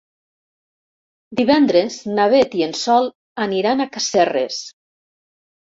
[1.41, 3.11] Divendres na Beth i en Sol
[3.47, 4.61] aniran a Casserres.